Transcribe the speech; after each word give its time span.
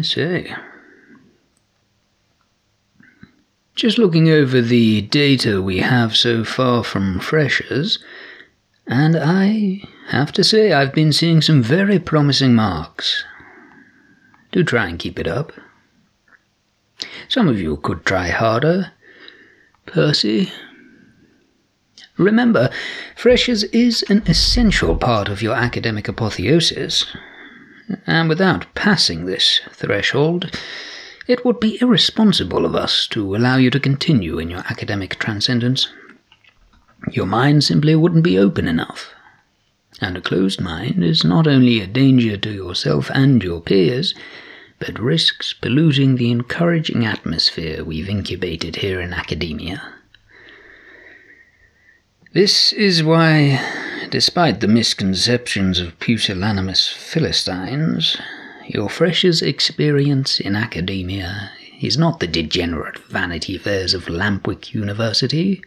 I 0.00 0.02
see. 0.02 0.50
Just 3.74 3.98
looking 3.98 4.30
over 4.30 4.62
the 4.62 5.02
data 5.02 5.60
we 5.60 5.80
have 5.80 6.16
so 6.16 6.42
far 6.42 6.82
from 6.82 7.20
freshers, 7.20 7.98
and 8.86 9.14
I 9.14 9.82
have 10.08 10.32
to 10.32 10.42
say 10.42 10.72
I've 10.72 10.94
been 10.94 11.12
seeing 11.12 11.42
some 11.42 11.62
very 11.62 11.98
promising 11.98 12.54
marks. 12.54 13.26
Do 14.52 14.64
try 14.64 14.88
and 14.88 14.98
keep 14.98 15.18
it 15.18 15.28
up. 15.28 15.52
Some 17.28 17.46
of 17.46 17.60
you 17.60 17.76
could 17.76 18.06
try 18.06 18.28
harder. 18.28 18.92
Percy. 19.84 20.50
Remember, 22.16 22.70
freshers 23.16 23.64
is 23.64 24.02
an 24.08 24.22
essential 24.26 24.96
part 24.96 25.28
of 25.28 25.42
your 25.42 25.54
academic 25.54 26.08
apotheosis, 26.08 27.04
and 28.06 28.28
without 28.28 28.74
passing 28.74 29.24
this 29.24 29.60
threshold, 29.70 30.56
it 31.26 31.44
would 31.44 31.60
be 31.60 31.80
irresponsible 31.80 32.64
of 32.64 32.74
us 32.74 33.06
to 33.08 33.36
allow 33.36 33.56
you 33.56 33.70
to 33.70 33.80
continue 33.80 34.38
in 34.38 34.50
your 34.50 34.60
academic 34.70 35.18
transcendence. 35.18 35.88
Your 37.12 37.26
mind 37.26 37.64
simply 37.64 37.94
wouldn't 37.94 38.24
be 38.24 38.38
open 38.38 38.66
enough. 38.66 39.14
And 40.00 40.16
a 40.16 40.20
closed 40.20 40.60
mind 40.60 41.04
is 41.04 41.24
not 41.24 41.46
only 41.46 41.80
a 41.80 41.86
danger 41.86 42.36
to 42.38 42.50
yourself 42.50 43.10
and 43.14 43.42
your 43.42 43.60
peers, 43.60 44.14
but 44.78 44.98
risks 44.98 45.52
polluting 45.52 46.16
the 46.16 46.30
encouraging 46.30 47.04
atmosphere 47.04 47.84
we've 47.84 48.08
incubated 48.08 48.76
here 48.76 49.00
in 49.00 49.12
academia. 49.12 49.94
This 52.32 52.72
is 52.72 53.02
why, 53.02 53.60
despite 54.10 54.58
the 54.58 54.66
misconceptions 54.68 55.78
of 55.78 55.98
pusillanimous 56.00 56.88
Philistines, 56.88 58.16
your 58.66 58.88
freshers' 58.88 59.40
experience 59.40 60.40
in 60.40 60.56
academia 60.56 61.52
is 61.80 61.96
not 61.96 62.18
the 62.18 62.26
degenerate 62.26 62.98
Vanity 63.06 63.56
Fairs 63.56 63.94
of 63.94 64.08
Lampwick 64.08 64.74
University, 64.74 65.62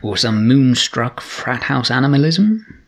or 0.00 0.16
some 0.16 0.48
moonstruck 0.48 1.20
frat 1.20 1.64
house 1.64 1.90
animalism. 1.90 2.82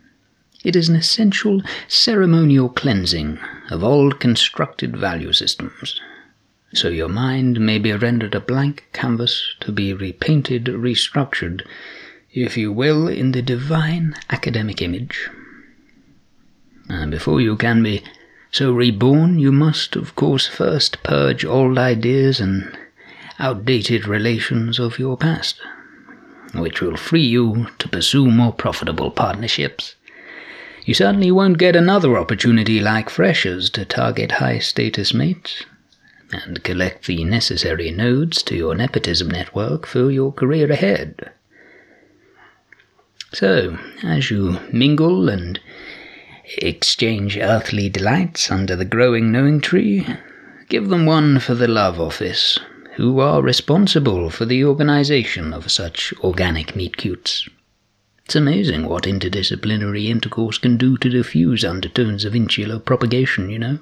It 0.64 0.74
is 0.74 0.88
an 0.88 0.96
essential 0.96 1.60
ceremonial 1.86 2.70
cleansing 2.70 3.38
of 3.70 3.84
old 3.84 4.20
constructed 4.20 4.96
value 4.96 5.34
systems, 5.34 6.00
so 6.72 6.88
your 6.88 7.10
mind 7.10 7.60
may 7.60 7.78
be 7.78 7.92
rendered 7.92 8.34
a 8.34 8.40
blank 8.40 8.88
canvas 8.94 9.54
to 9.60 9.70
be 9.70 9.92
repainted, 9.92 10.64
restructured, 10.64 11.62
if 12.34 12.56
you 12.56 12.72
will, 12.72 13.08
in 13.08 13.32
the 13.32 13.42
divine 13.42 14.14
academic 14.30 14.80
image. 14.80 15.28
And 16.88 17.10
before 17.10 17.40
you 17.40 17.56
can 17.56 17.82
be 17.82 18.02
so, 18.50 18.70
reborn, 18.72 19.38
you 19.38 19.50
must, 19.50 19.96
of 19.96 20.14
course, 20.14 20.46
first 20.46 21.02
purge 21.02 21.42
old 21.42 21.78
ideas 21.78 22.38
and 22.38 22.76
outdated 23.38 24.06
relations 24.06 24.78
of 24.78 24.98
your 24.98 25.16
past, 25.16 25.58
which 26.54 26.82
will 26.82 26.98
free 26.98 27.24
you 27.24 27.68
to 27.78 27.88
pursue 27.88 28.30
more 28.30 28.52
profitable 28.52 29.10
partnerships. 29.10 29.94
You 30.84 30.92
certainly 30.92 31.30
won't 31.30 31.56
get 31.56 31.74
another 31.74 32.18
opportunity 32.18 32.78
like 32.78 33.08
freshers 33.08 33.70
to 33.70 33.86
target 33.86 34.32
high 34.32 34.58
status 34.58 35.14
mates 35.14 35.64
and 36.30 36.62
collect 36.62 37.06
the 37.06 37.24
necessary 37.24 37.90
nodes 37.90 38.42
to 38.42 38.54
your 38.54 38.74
nepotism 38.74 39.30
network 39.30 39.86
for 39.86 40.10
your 40.10 40.30
career 40.30 40.70
ahead. 40.70 41.30
So, 43.32 43.78
as 44.02 44.30
you 44.30 44.58
mingle 44.72 45.28
and 45.28 45.58
exchange 46.58 47.38
earthly 47.38 47.88
delights 47.88 48.50
under 48.50 48.76
the 48.76 48.84
growing 48.84 49.32
knowing 49.32 49.60
tree. 49.60 50.06
Give 50.68 50.88
them 50.88 51.06
one 51.06 51.38
for 51.38 51.54
the 51.54 51.68
love 51.68 52.00
office, 52.00 52.58
who 52.94 53.20
are 53.20 53.42
responsible 53.42 54.30
for 54.30 54.44
the 54.44 54.64
organization 54.64 55.52
of 55.52 55.70
such 55.70 56.12
organic 56.20 56.76
meet 56.76 56.96
cutes. 56.96 57.48
It's 58.24 58.36
amazing 58.36 58.86
what 58.86 59.04
interdisciplinary 59.04 60.06
intercourse 60.06 60.58
can 60.58 60.76
do 60.76 60.96
to 60.98 61.08
diffuse 61.08 61.64
undertones 61.64 62.24
of 62.24 62.36
insular 62.36 62.78
propagation, 62.78 63.50
you 63.50 63.58
know. 63.58 63.78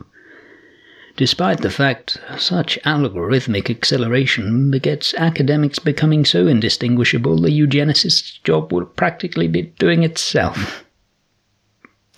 Despite 1.17 1.61
the 1.61 1.71
fact 1.71 2.19
such 2.39 2.79
algorithmic 2.85 3.69
acceleration 3.69 4.71
begets 4.71 5.15
academics 5.15 5.79
becoming 5.79 6.25
so 6.25 6.47
indistinguishable, 6.47 7.41
the 7.41 7.51
eugenicist's 7.51 8.39
job 8.39 8.73
will 8.73 8.87
practically 8.87 9.49
be 9.49 9.63
doing 9.79 10.03
itself. 10.03 10.85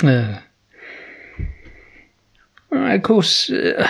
Uh, 0.05 0.41
of 2.71 3.03
course, 3.03 3.51
uh, 3.51 3.89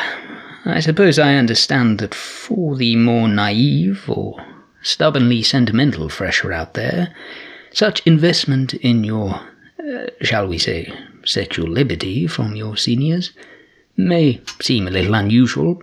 I 0.65 0.81
suppose 0.81 1.19
I 1.19 1.35
understand 1.35 1.99
that 1.99 2.15
for 2.15 2.77
the 2.77 2.97
more 2.97 3.29
naive 3.29 4.09
or 4.09 4.45
stubbornly 4.83 5.43
sentimental 5.43 6.09
fresher 6.09 6.53
out 6.53 6.75
there, 6.75 7.15
such 7.73 8.07
investment 8.07 8.75
in 8.75 9.05
your, 9.05 9.41
uh, 9.79 10.07
shall 10.21 10.47
we 10.47 10.59
say, 10.59 10.93
sexual 11.25 11.69
liberty 11.69 12.27
from 12.27 12.57
your 12.57 12.77
seniors 12.77 13.33
may 13.97 14.41
seem 14.61 14.87
a 14.87 14.91
little 14.91 15.15
unusual. 15.15 15.83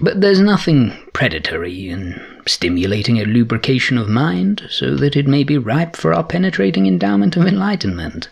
But 0.00 0.20
there's 0.20 0.40
nothing 0.40 0.92
predatory 1.12 1.88
in 1.88 2.20
stimulating 2.46 3.18
a 3.18 3.24
lubrication 3.24 3.98
of 3.98 4.08
mind 4.08 4.66
so 4.70 4.94
that 4.96 5.14
it 5.14 5.26
may 5.26 5.44
be 5.44 5.58
ripe 5.58 5.94
for 5.94 6.14
our 6.14 6.24
penetrating 6.24 6.86
endowment 6.86 7.36
of 7.36 7.46
enlightenment. 7.46 8.30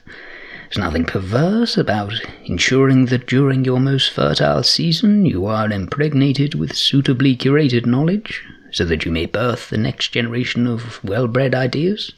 There's 0.69 0.79
nothing 0.79 1.05
perverse 1.05 1.77
about 1.79 2.15
ensuring 2.45 3.07
that 3.07 3.27
during 3.27 3.65
your 3.65 3.81
most 3.81 4.11
fertile 4.11 4.63
season 4.63 5.25
you 5.25 5.47
are 5.47 5.71
impregnated 5.71 6.55
with 6.55 6.77
suitably 6.77 7.37
curated 7.37 7.87
knowledge, 7.87 8.43
so 8.71 8.85
that 8.85 9.05
you 9.05 9.11
may 9.11 9.27
birth 9.27 9.71
the 9.71 9.79
next 9.79 10.09
generation 10.09 10.67
of 10.67 11.03
well 11.03 11.27
bred 11.27 11.55
ideas. 11.55 12.13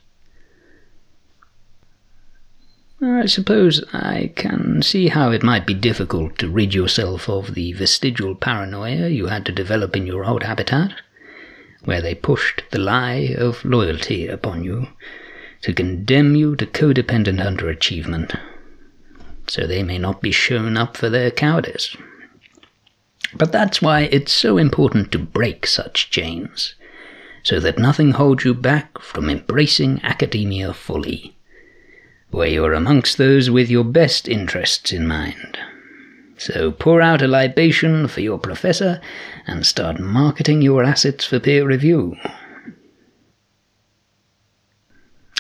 I 3.03 3.25
suppose 3.27 3.83
I 3.95 4.31
can 4.37 4.83
see 4.83 5.09
how 5.09 5.31
it 5.31 5.43
might 5.43 5.67
be 5.67 5.73
difficult 5.73 6.37
to 6.39 6.51
rid 6.51 6.75
yourself 6.75 7.31
of 7.31 7.55
the 7.55 7.73
vestigial 7.73 8.35
paranoia 8.35 9.09
you 9.09 9.27
had 9.27 9.47
to 9.47 9.53
develop 9.53 9.97
in 9.97 10.07
your 10.07 10.27
old 10.27 10.43
habitat, 10.43 10.93
where 11.85 12.03
they 12.03 12.15
pushed 12.15 12.63
the 12.73 12.79
lie 12.79 13.35
of 13.39 13.65
loyalty 13.65 14.27
upon 14.27 14.65
you 14.65 14.89
to 15.63 15.73
condemn 15.73 16.37
you 16.37 16.55
to 16.57 16.67
codependent 16.67 17.41
underachievement, 17.41 18.39
so 19.47 19.67
they 19.67 19.83
may 19.83 19.99
not 19.99 20.21
be 20.21 20.31
shown 20.31 20.77
up 20.77 20.95
for 20.95 21.09
their 21.09 21.31
cowardice. 21.31 21.97
But 23.35 23.51
that's 23.51 23.81
why 23.81 24.03
it's 24.13 24.33
so 24.33 24.59
important 24.59 25.11
to 25.13 25.19
break 25.19 25.67
such 25.67 26.11
chains, 26.11 26.75
so 27.43 27.61
that 27.61 27.79
nothing 27.79 28.11
holds 28.13 28.45
you 28.45 28.53
back 28.53 28.99
from 28.99 29.31
embracing 29.31 30.01
academia 30.03 30.75
fully, 30.75 31.35
where 32.31 32.49
you're 32.49 32.73
amongst 32.73 33.19
those 33.19 33.51
with 33.51 33.71
your 33.71 33.85
best 33.85 34.29
interests 34.29 34.93
in 34.93 35.07
mind. 35.07 35.59
So 36.39 36.71
pour 36.71 37.03
out 37.03 37.23
a 37.23 37.29
libation 37.29 38.09
for 38.09 38.21
your 38.21 38.39
professor 38.39 39.01
and 39.47 39.67
start 39.67 40.01
marketing 40.01 40.63
your 40.63 40.85
assets 40.85 41.27
for 41.27 41.39
peer 41.39 41.67
review. 41.67 42.17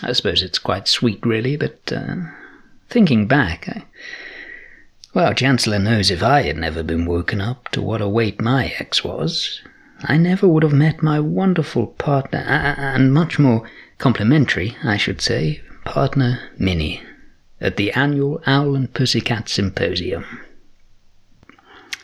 I 0.03 0.13
suppose 0.13 0.43
it's 0.43 0.59
quite 0.59 0.89
sweet, 0.89 1.25
really, 1.25 1.57
but 1.57 1.93
uh, 1.93 2.17
thinking 2.89 3.27
back, 3.27 3.69
I, 3.69 3.85
well, 5.15 5.35
Chancellor 5.35 5.79
knows 5.79 6.11
if 6.11 6.23
I 6.23 6.43
had 6.43 6.57
never 6.57 6.83
been 6.83 7.07
woken 7.07 7.41
up 7.41 7.69
to 7.71 7.83
what 7.83 8.01
a 8.01 8.09
weight 8.09 8.41
my 8.41 8.75
ex 8.79 9.05
was, 9.05 9.63
I 10.03 10.17
never 10.17 10.49
would 10.49 10.63
have 10.63 10.73
met 10.73 11.03
my 11.03 11.21
wonderful 11.21 11.89
partner, 11.89 12.39
and 12.39 13.13
much 13.13 13.39
more 13.39 13.69
complimentary, 13.99 14.77
I 14.83 14.97
should 14.97 15.21
say, 15.21 15.61
partner 15.85 16.51
Minnie, 16.59 17.03
at 17.61 17.77
the 17.77 17.93
annual 17.93 18.43
Owl 18.47 18.75
and 18.75 18.93
Pussycat 18.93 19.49
Symposium. 19.49 20.25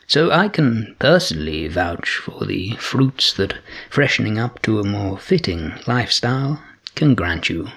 So 0.06 0.31
I 0.31 0.49
can 0.49 0.94
personally 0.99 1.67
vouch 1.69 2.17
for 2.17 2.44
the 2.44 2.76
fruits 2.76 3.32
that 3.34 3.55
freshening 3.90 4.38
up 4.38 4.62
to 4.62 4.78
a 4.78 4.84
more 4.84 5.19
fitting 5.19 5.73
lifestyle 5.87 6.62
can 6.94 7.14
grant 7.14 7.49
you 7.49 7.69